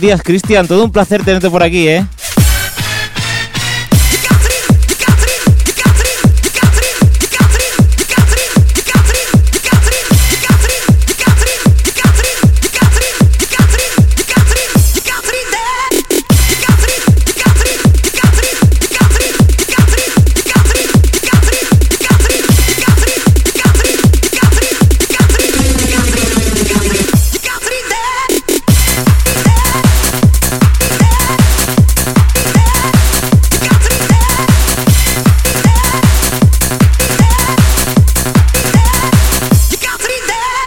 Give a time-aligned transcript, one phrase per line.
[0.00, 0.66] Días, Cristian.
[0.66, 2.06] Todo un placer tenerte por aquí, ¿eh?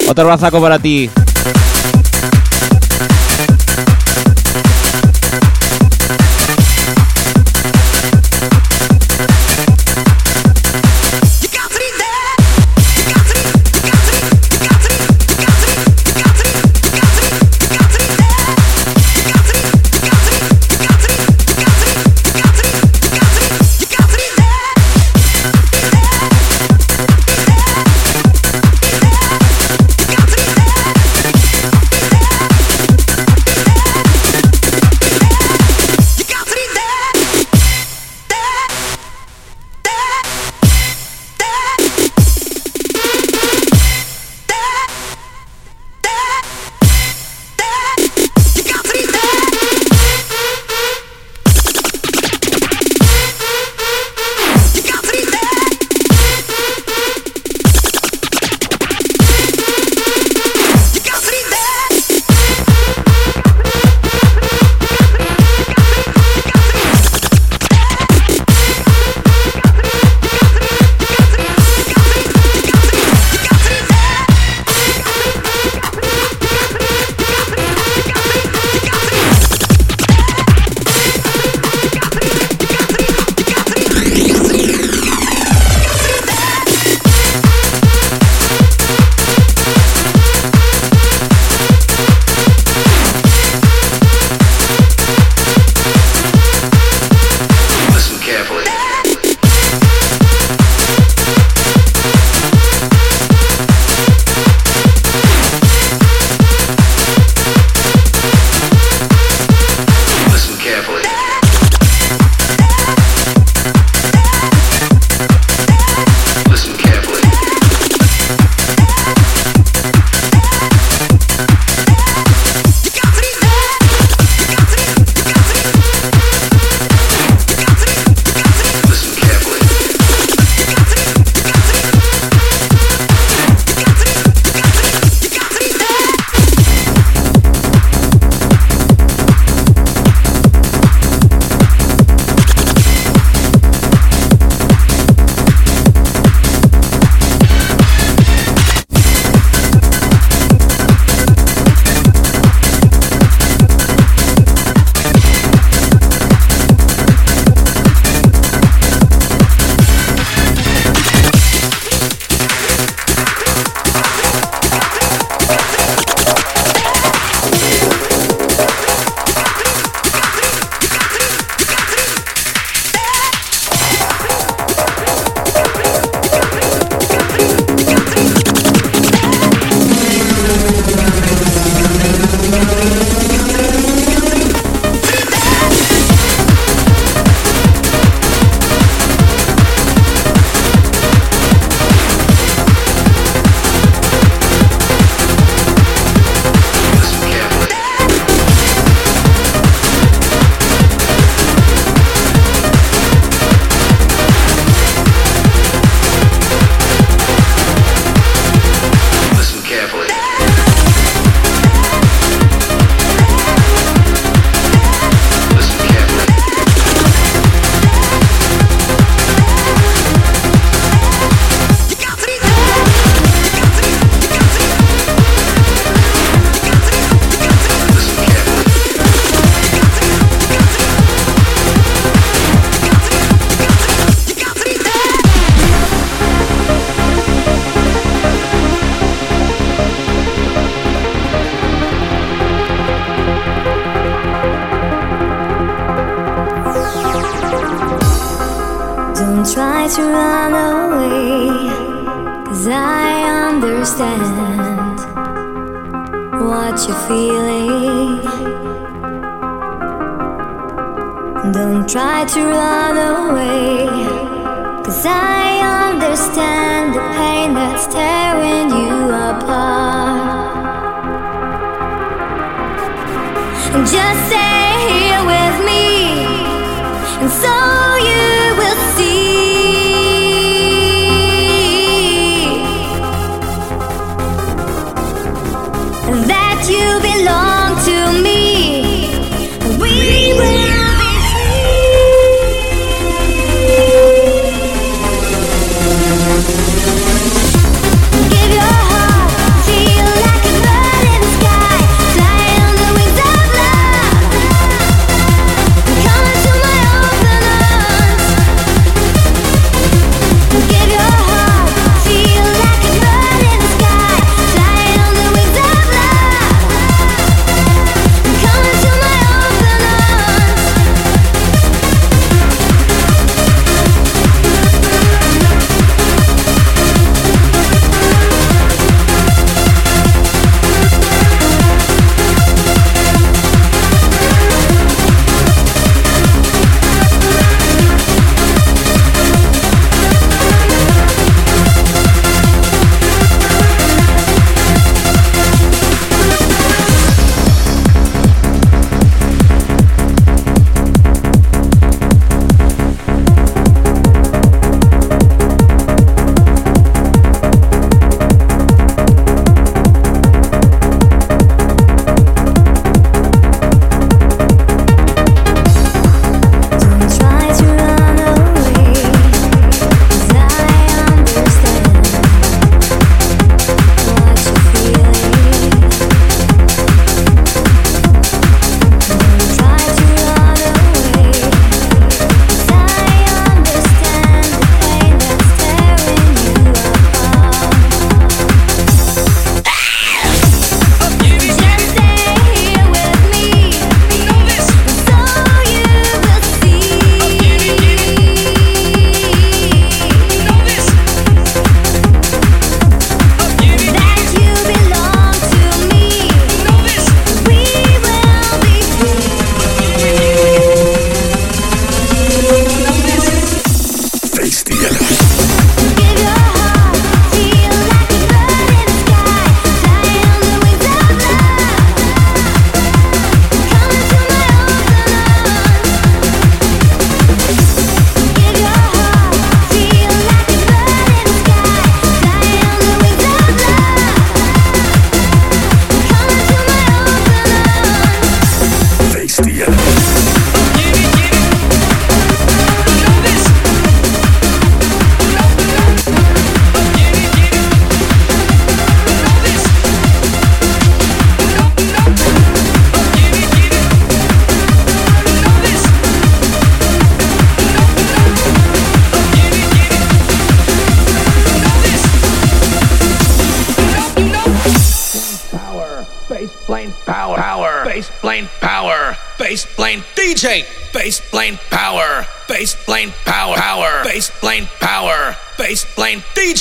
[0.07, 1.09] Otro abrazo para ti.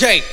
[0.03, 0.32] DJ.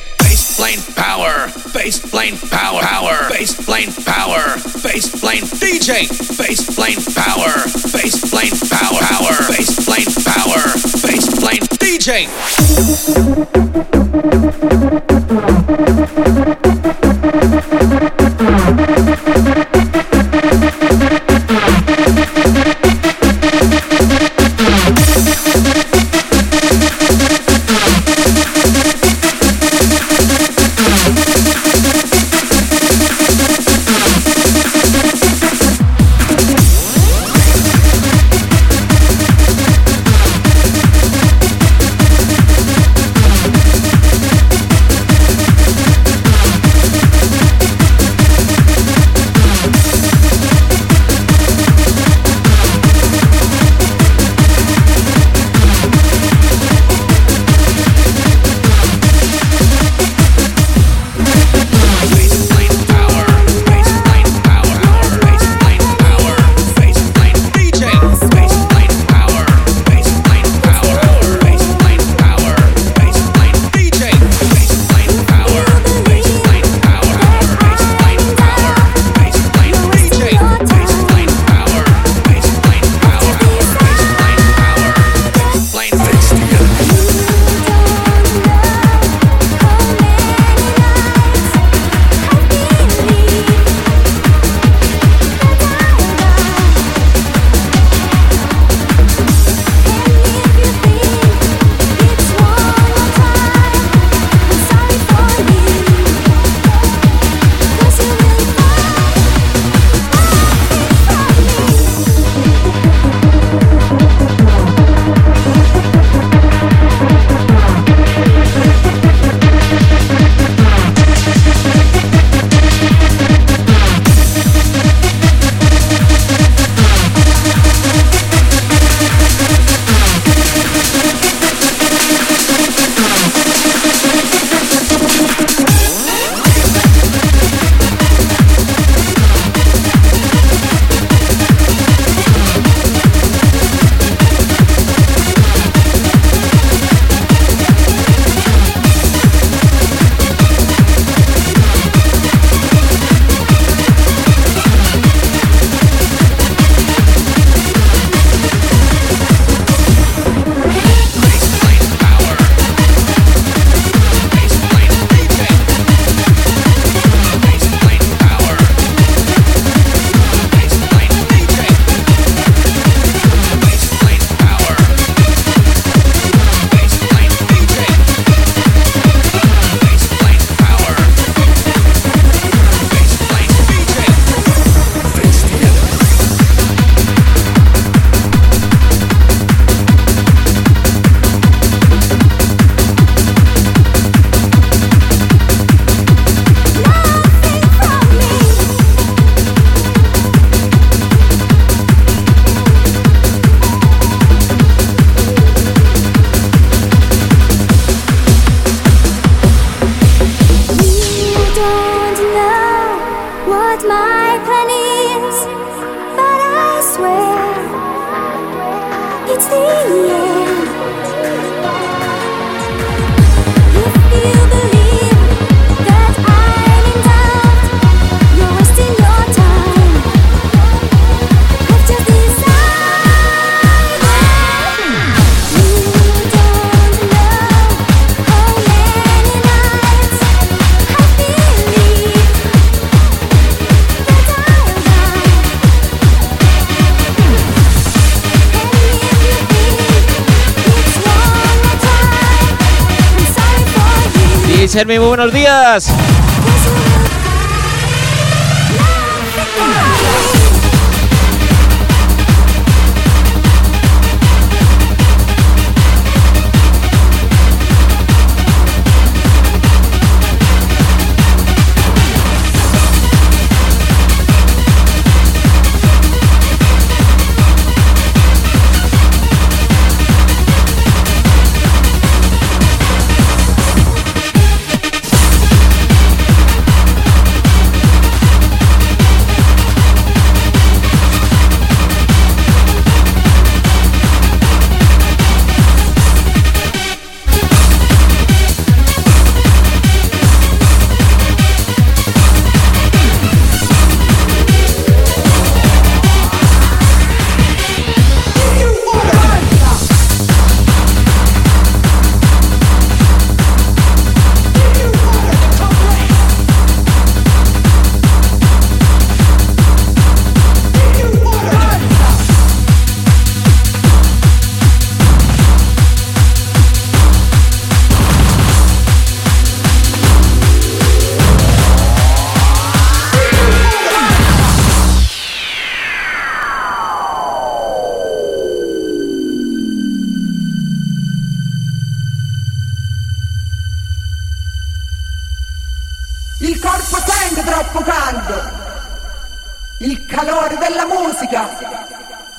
[254.79, 255.88] Teacher, muy buenos días.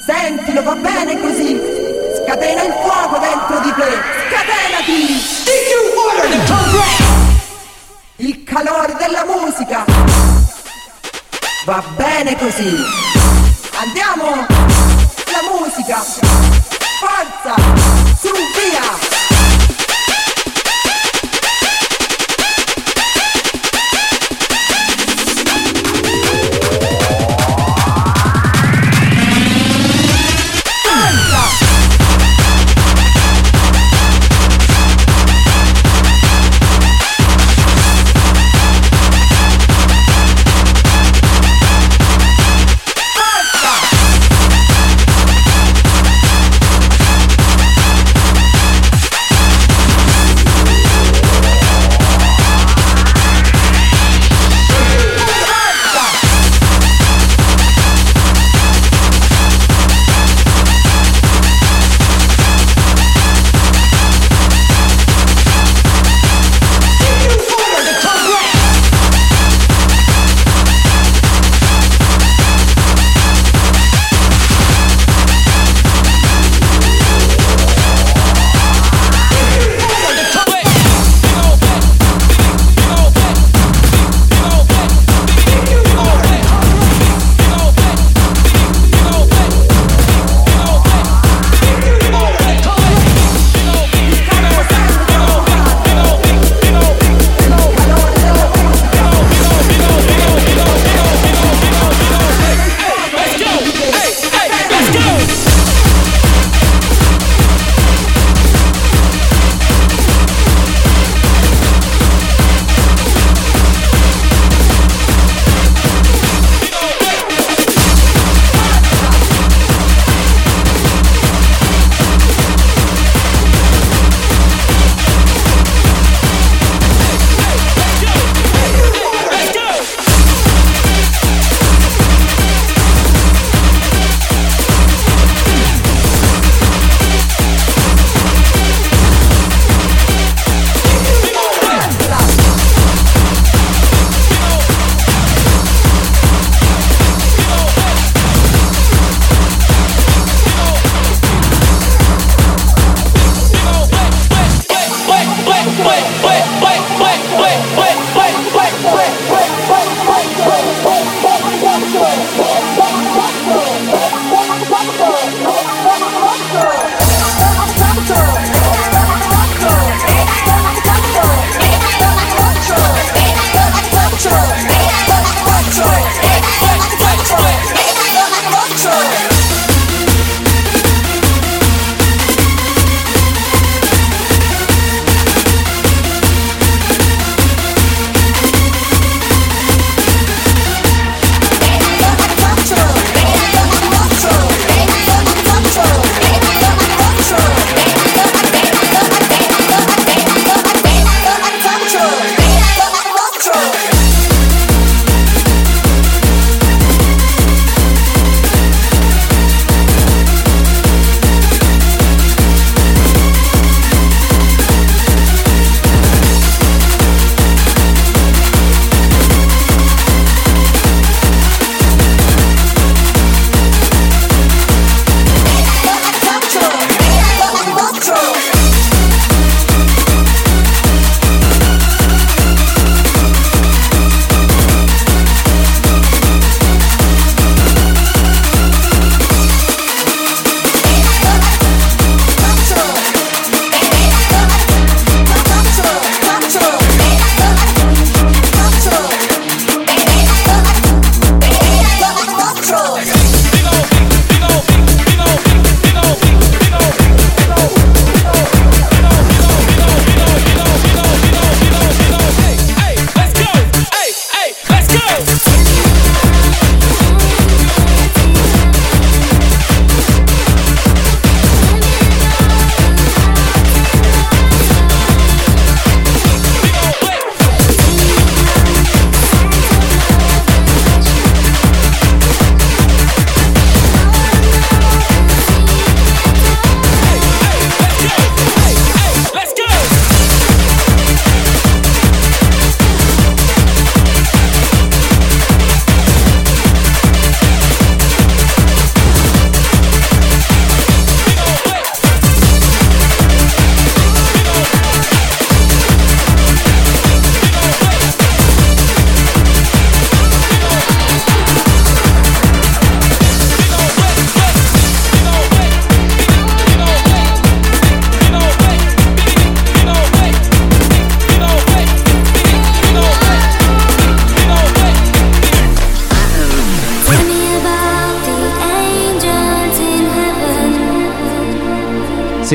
[0.04, 1.60] Sentilo, va bene così.
[2.16, 3.98] Scatena il fuoco dentro di te.
[4.30, 5.38] Scatenati!
[8.16, 9.84] Il calore della musica.
[11.64, 12.76] Va bene così.
[13.74, 14.46] Andiamo!
[15.26, 16.02] La musica.
[17.00, 17.54] Forza!
[18.18, 19.09] Su, via!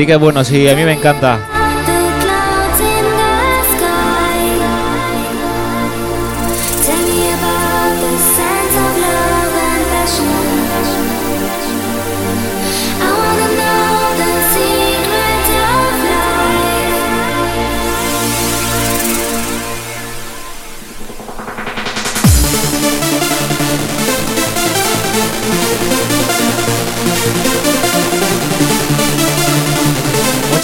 [0.06, 1.55] Que bueno, sí, a mí me encanta.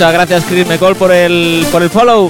[0.02, 2.28] Muchas gracias, Chris McCall, por el, por el follow.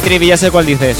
[0.00, 0.98] Trivi, ya sé cuál dices.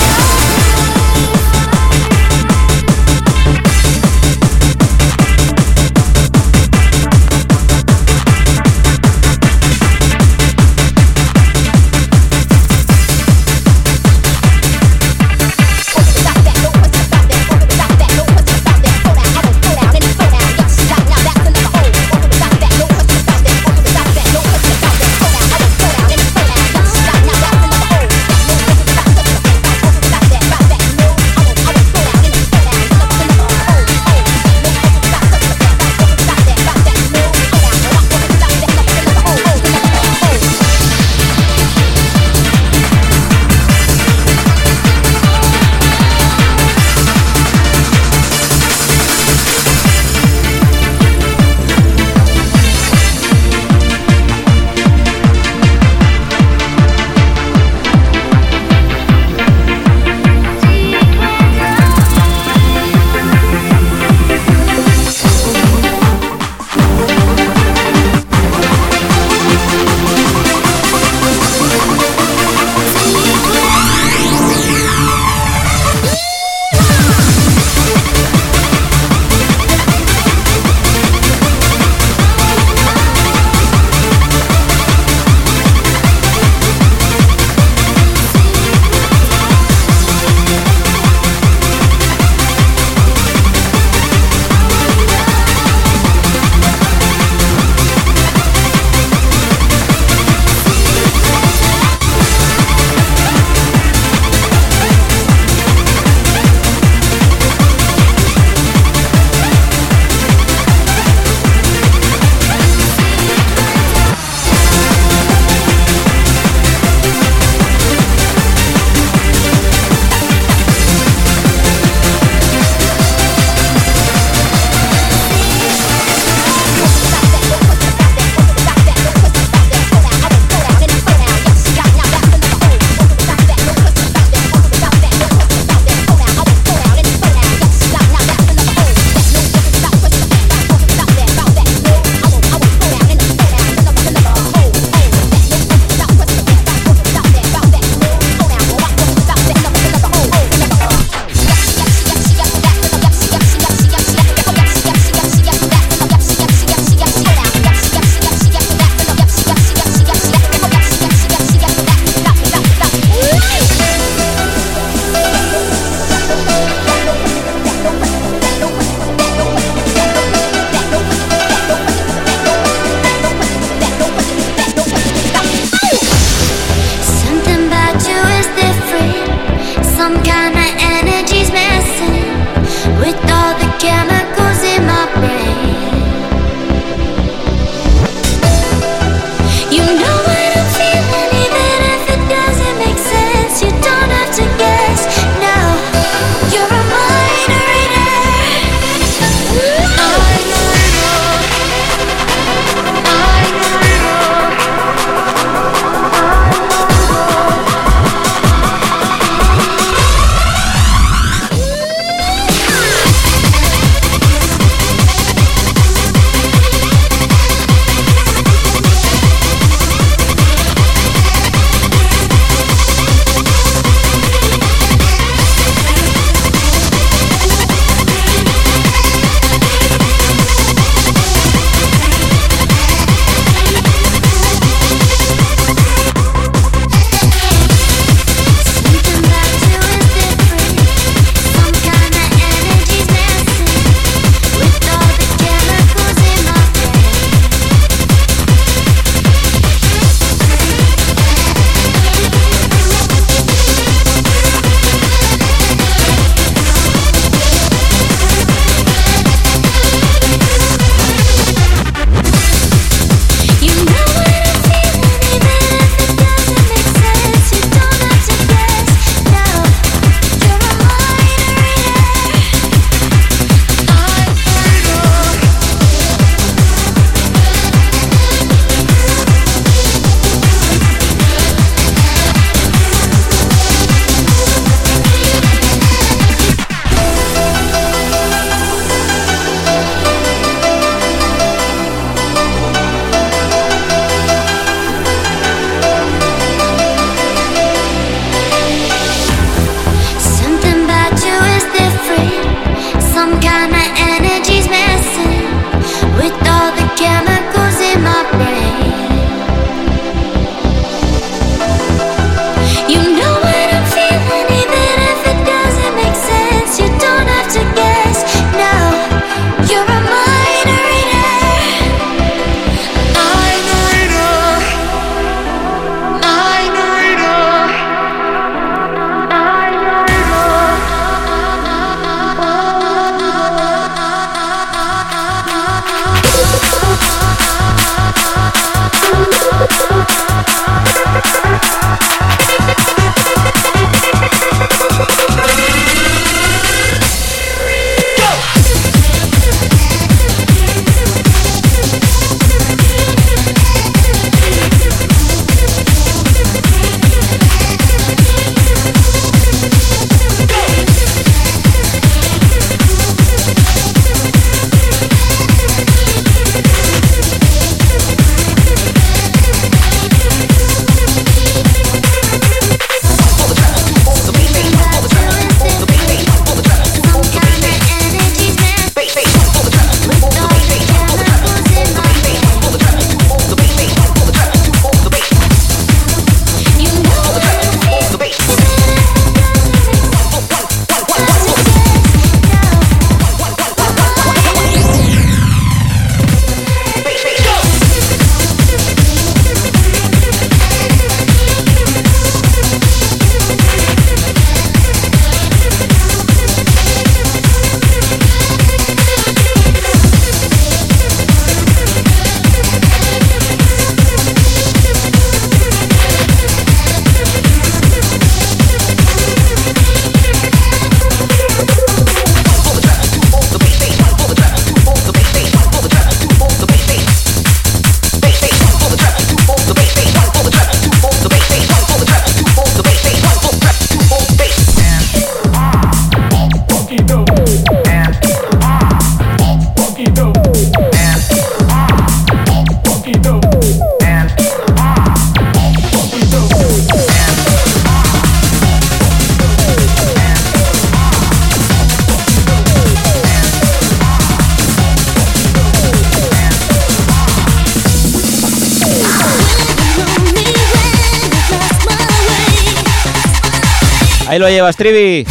[464.68, 465.24] Ahí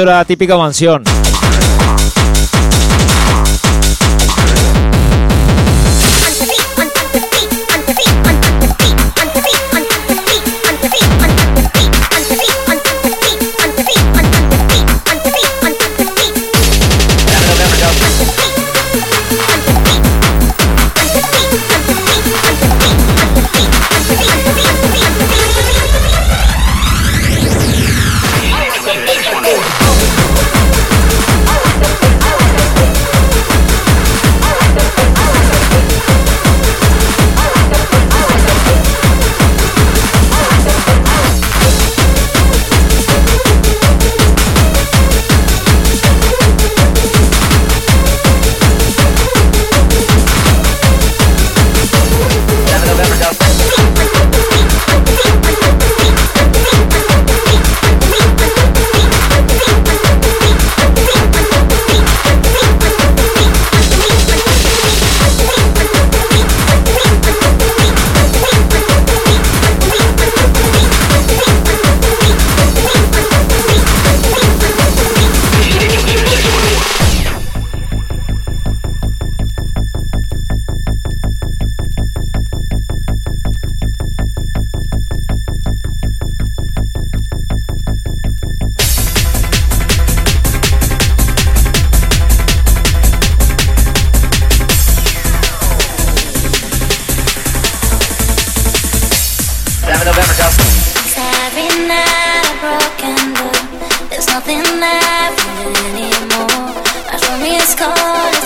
[0.00, 1.29] esto era típica mansión.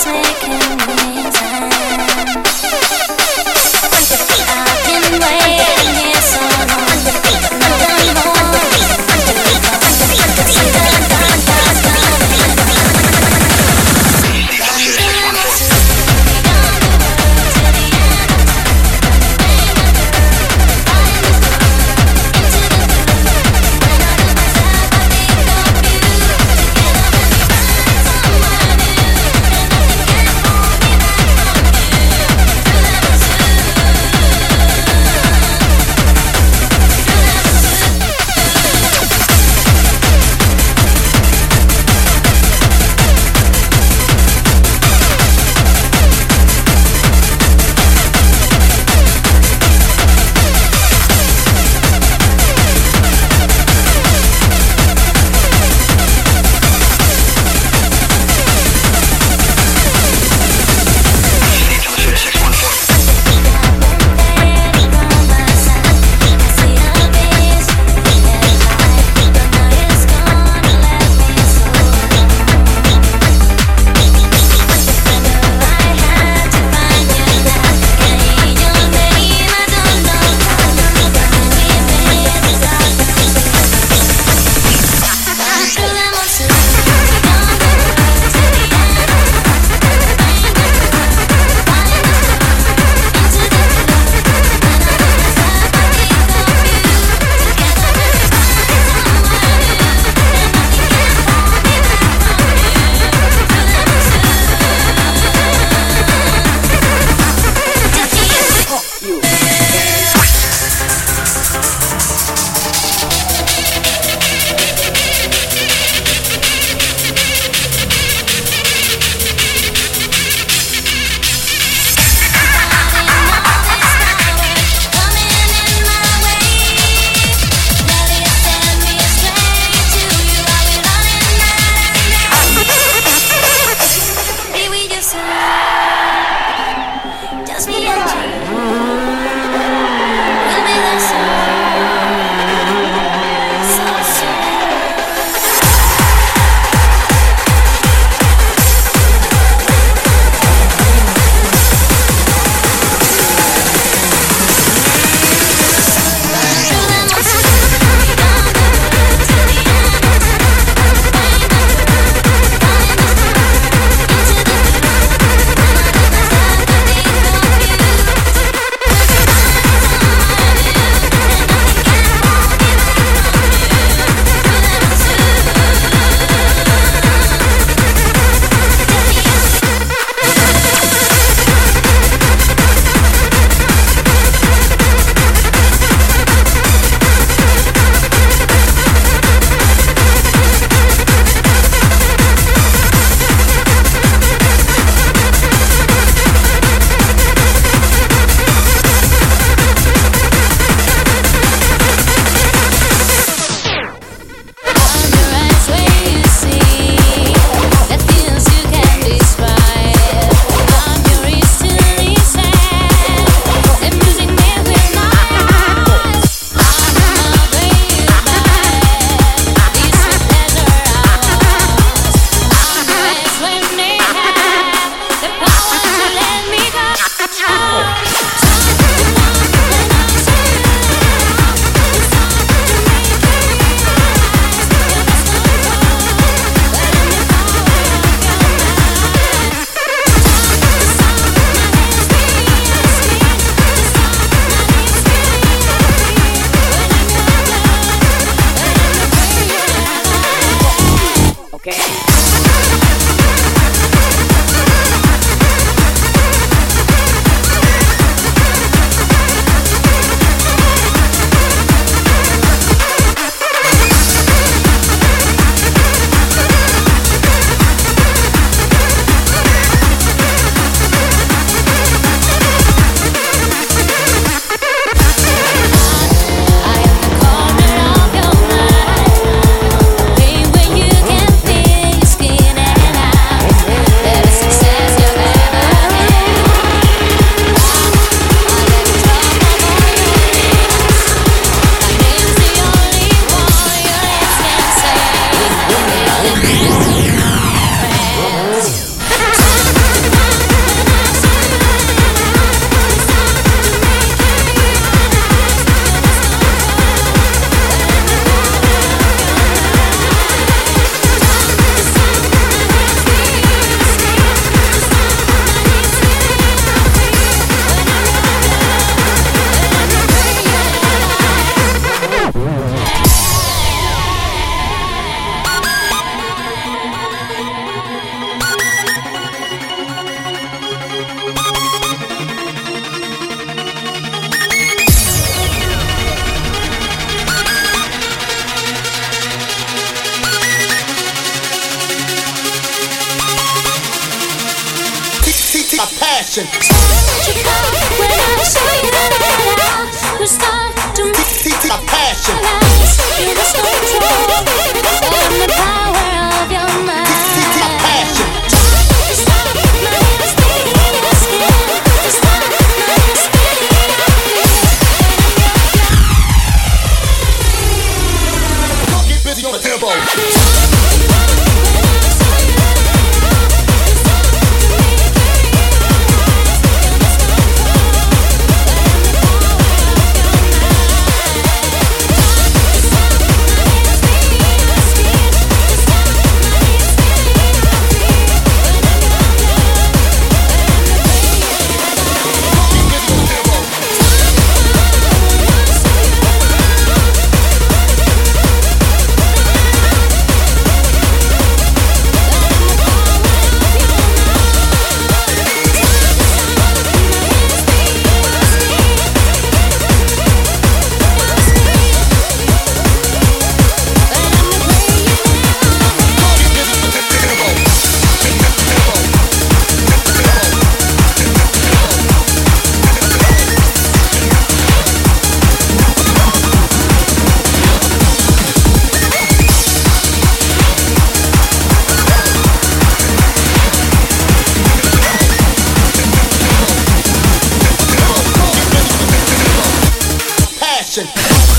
[0.05, 0.34] listening.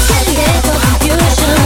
[0.07, 1.64] I get confused.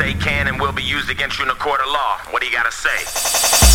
[0.00, 2.16] say can and will be used against you in a court of law.
[2.30, 3.69] What do you gotta say?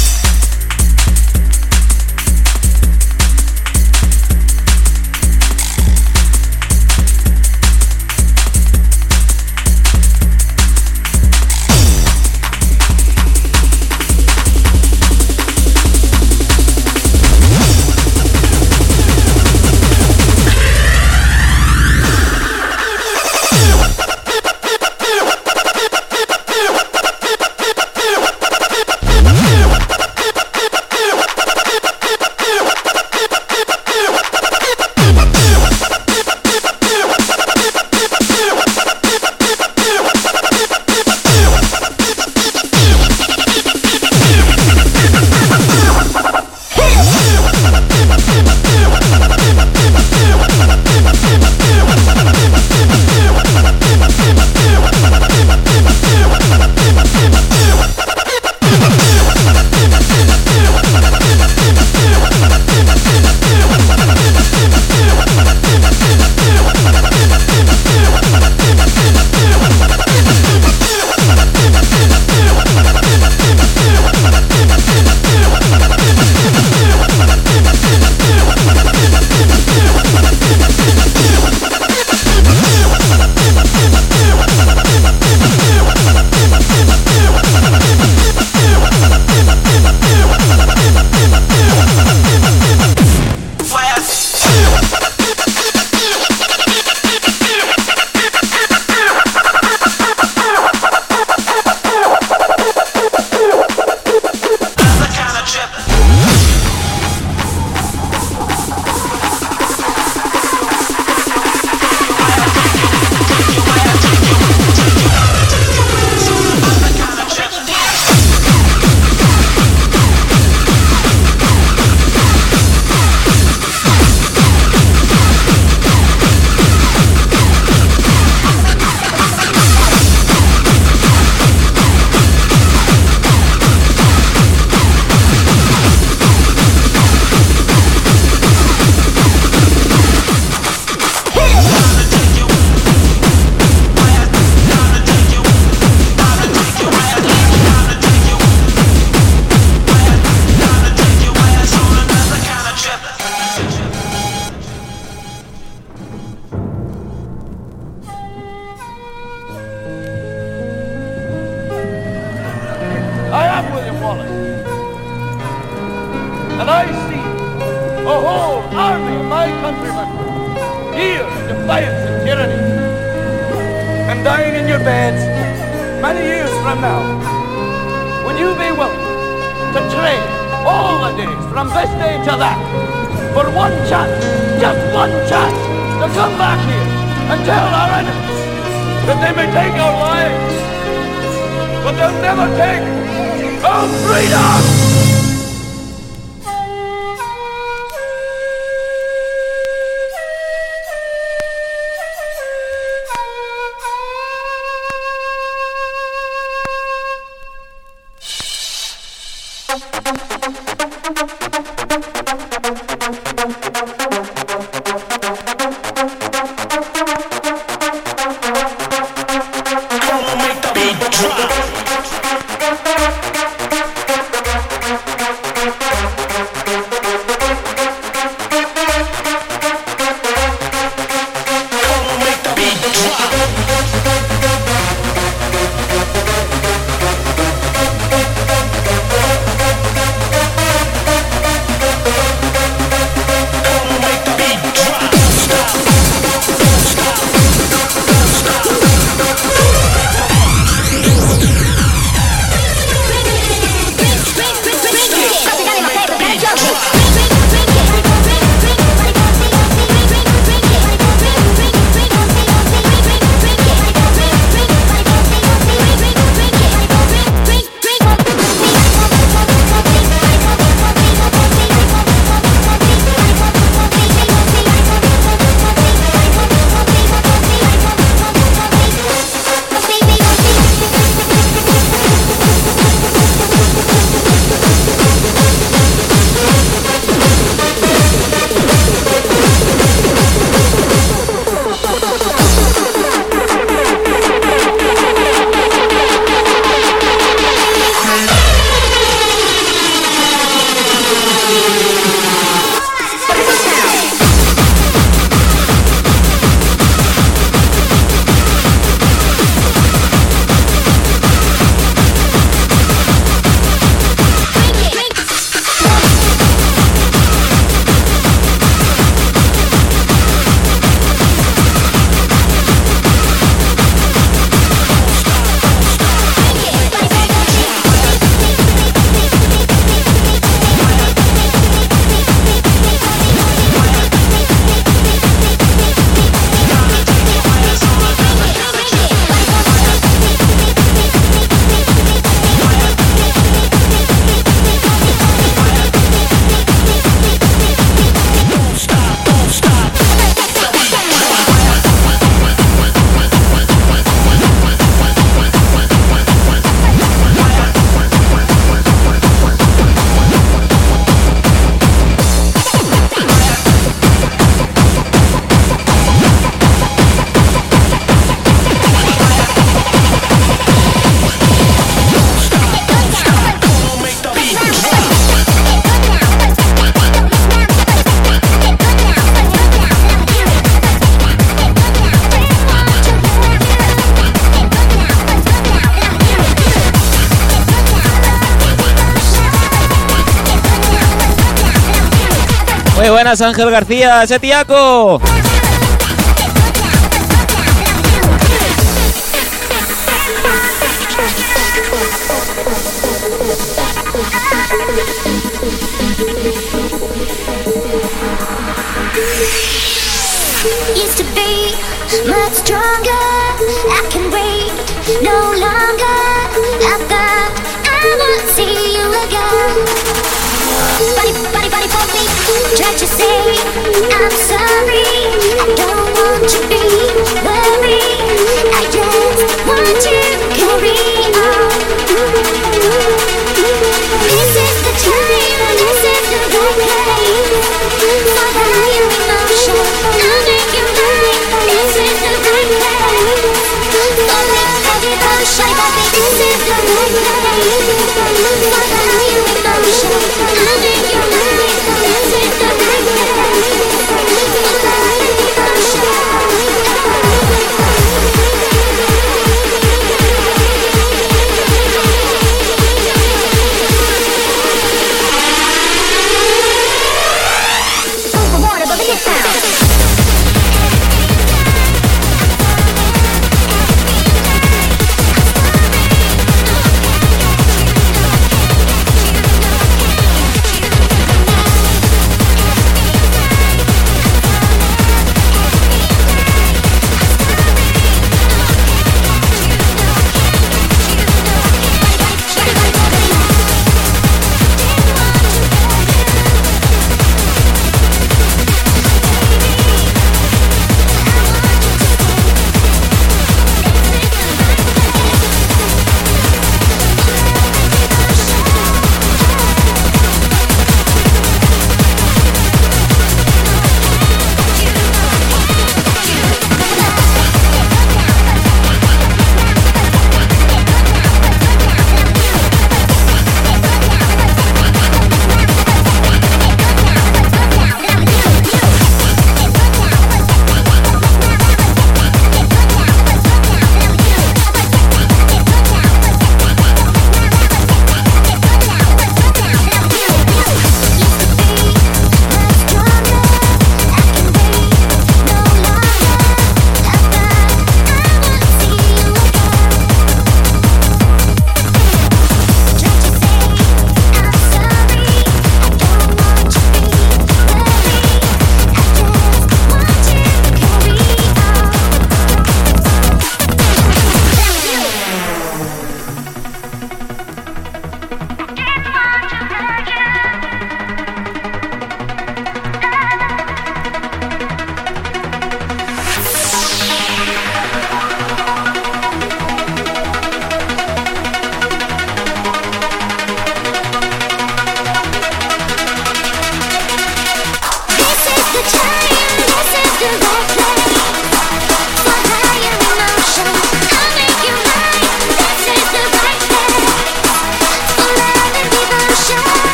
[393.42, 394.40] Ángel García, ese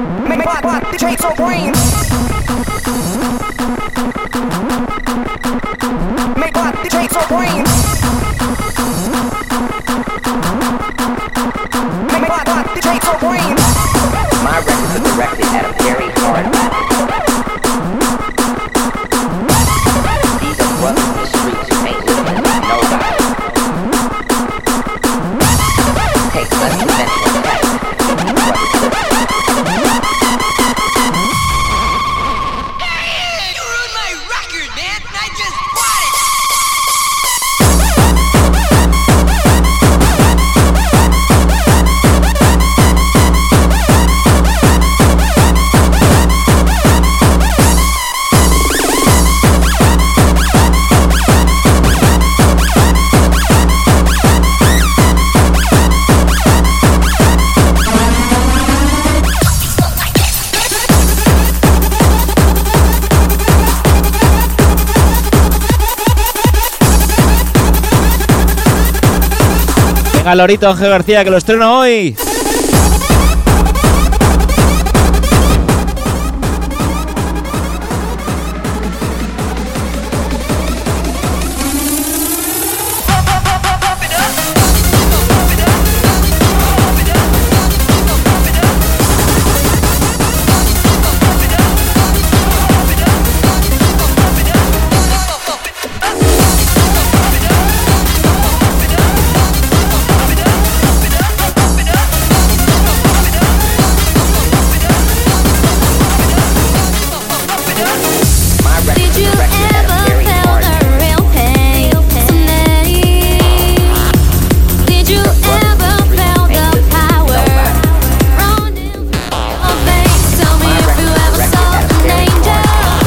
[0.00, 2.19] Make my the chainsaw green.
[70.30, 72.14] Jalorito Ángel García que lo estreno hoy.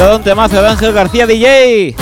[0.04, 1.94] Todo un temazo de Ángel García DJ.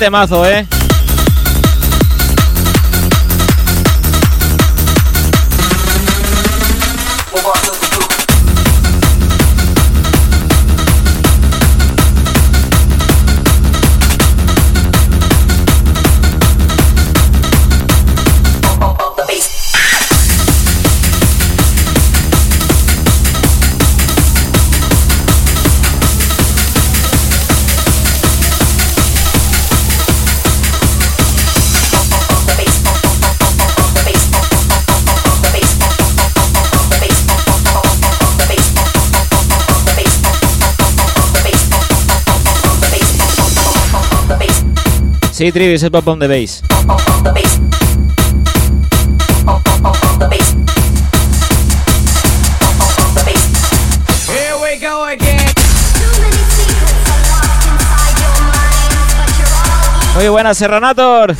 [0.00, 0.79] temazo, ¿eh?
[45.40, 46.62] Sí, Trivi, es el Pop on the Bass.
[60.14, 61.34] Muy buenas, Serranator.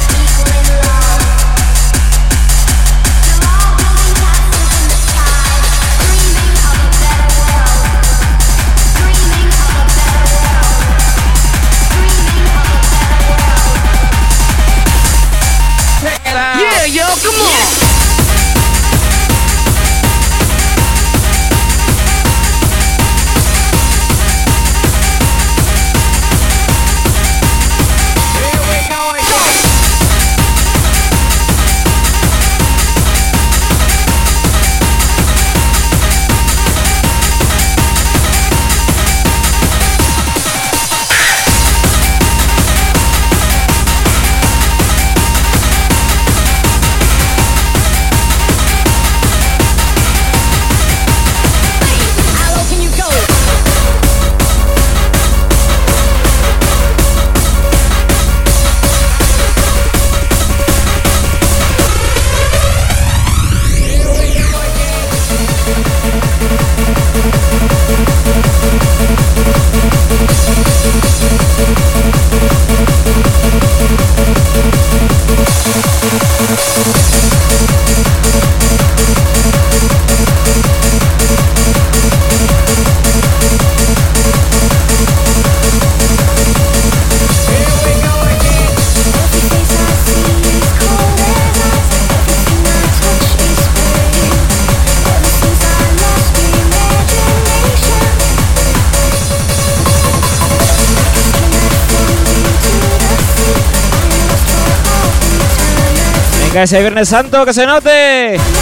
[106.61, 108.60] Que ese Viernes Santo, que se note.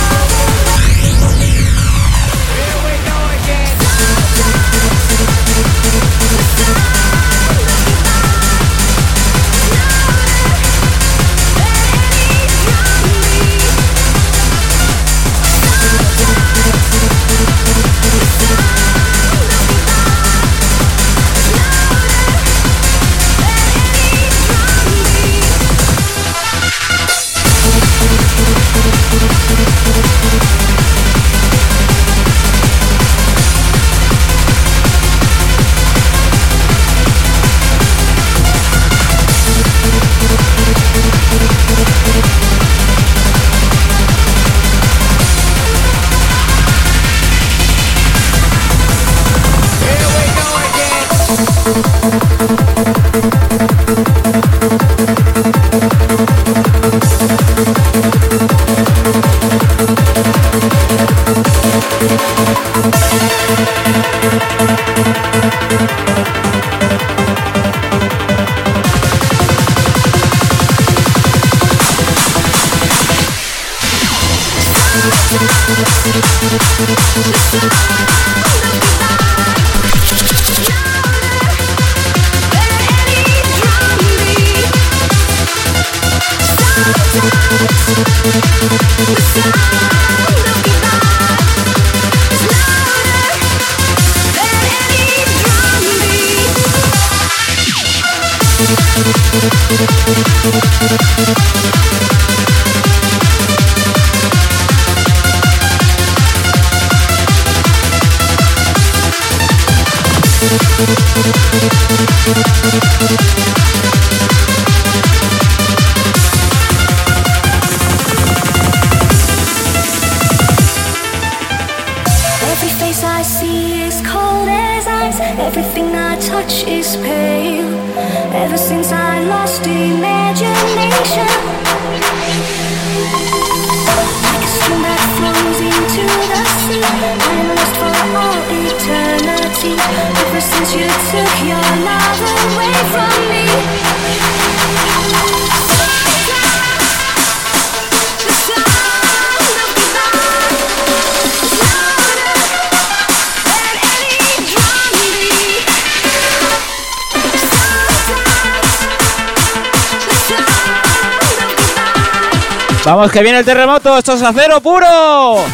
[162.88, 165.44] Vamos que viene el terremoto, esto es acero puro.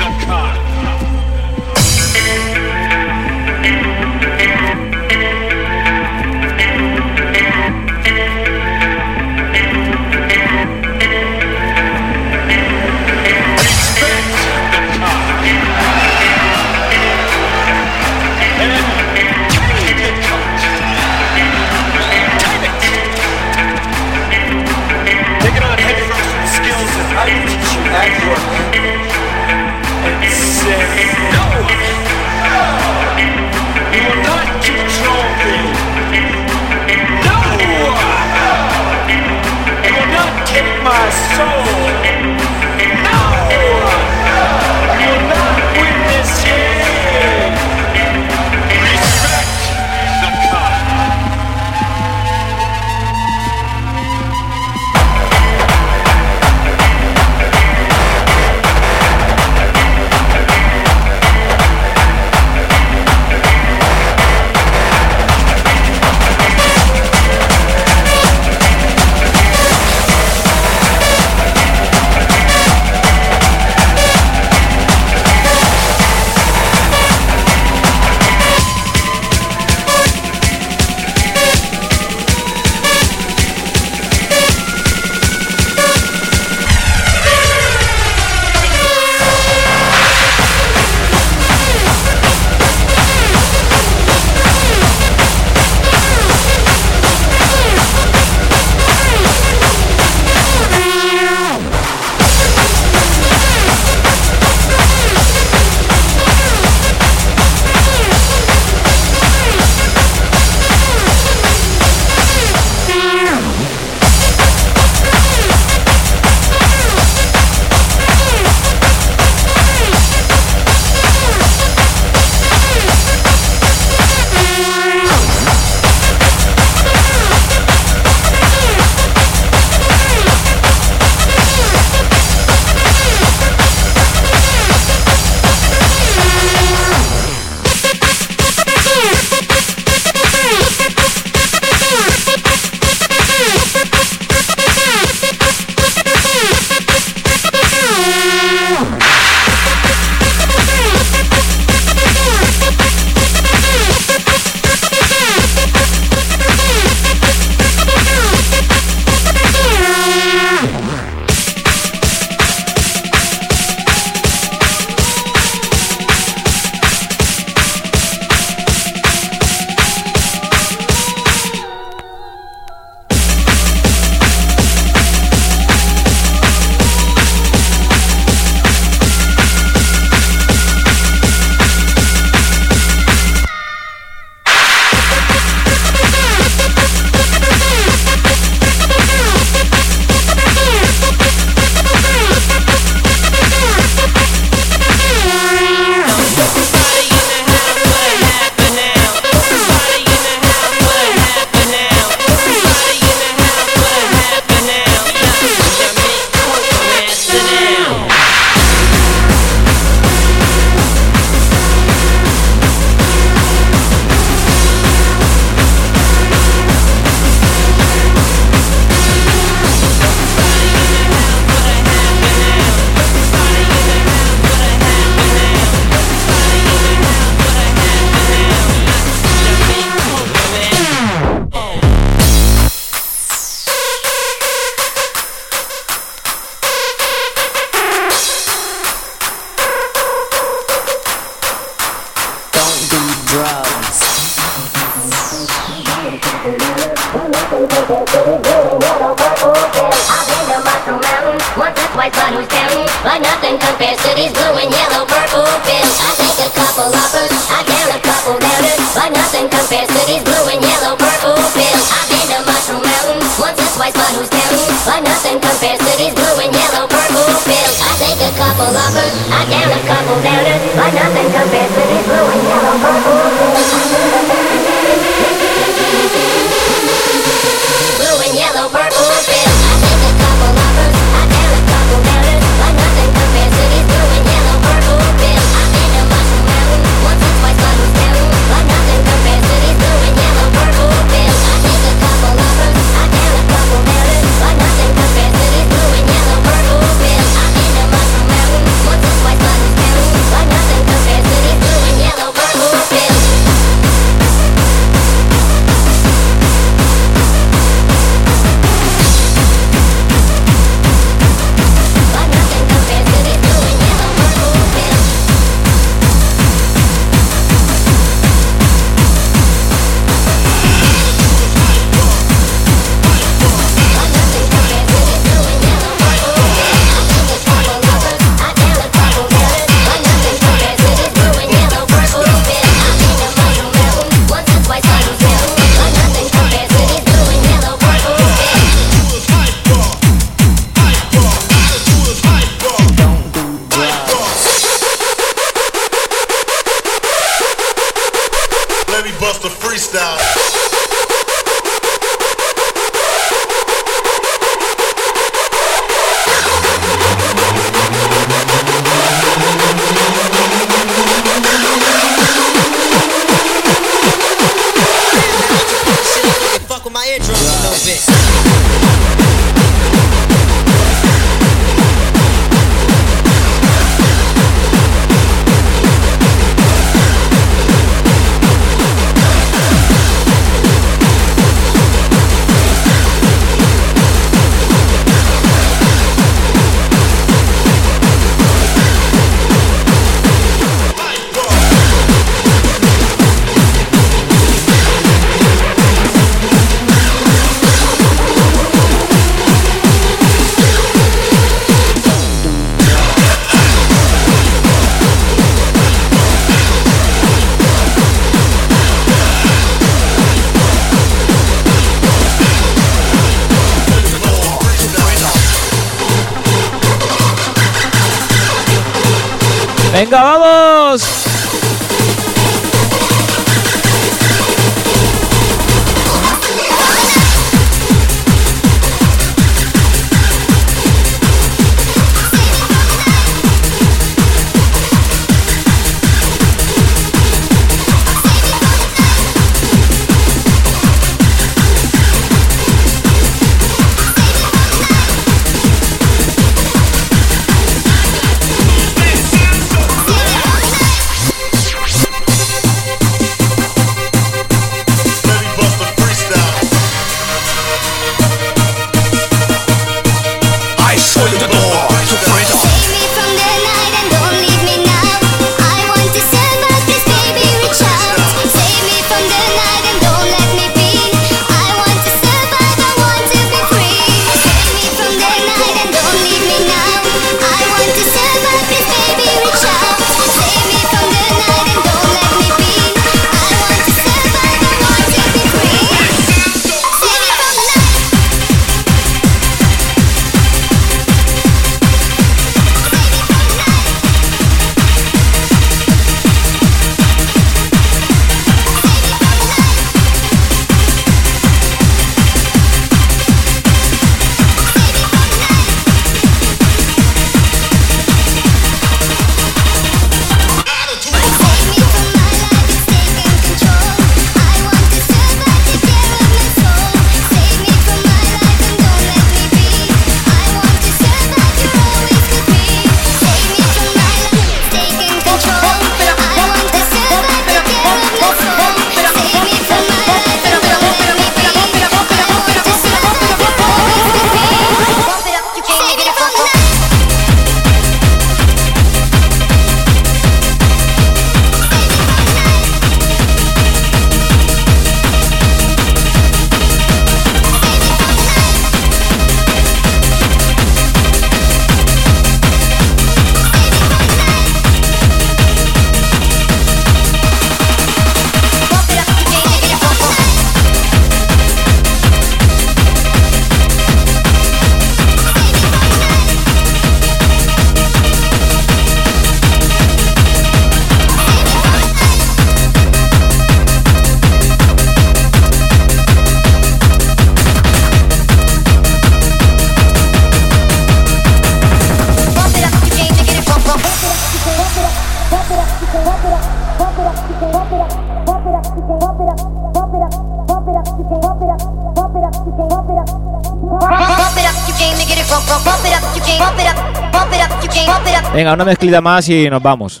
[598.50, 600.00] Venga, una mezclita más y nos vamos.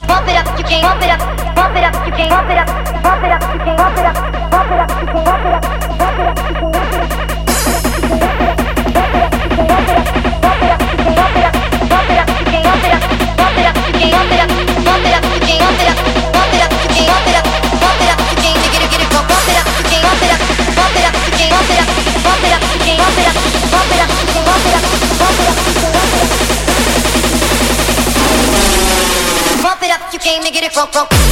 [30.76, 31.29] rock, rock.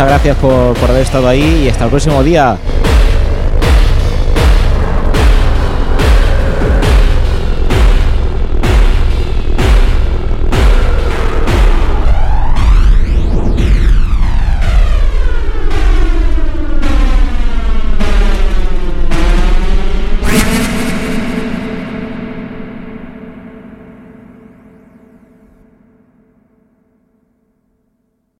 [0.00, 2.56] Muchas gracias por, por haber estado ahí y hasta el próximo día.